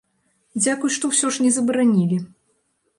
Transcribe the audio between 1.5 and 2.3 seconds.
забаранілі!